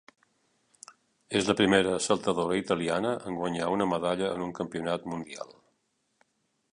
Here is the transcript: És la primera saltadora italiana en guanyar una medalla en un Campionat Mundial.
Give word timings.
És 1.41 1.49
la 1.49 1.55
primera 1.59 1.91
saltadora 2.05 2.57
italiana 2.61 3.11
en 3.31 3.37
guanyar 3.43 3.69
una 3.77 3.87
medalla 3.93 4.31
en 4.37 4.47
un 4.49 4.57
Campionat 4.61 5.09
Mundial. 5.15 5.53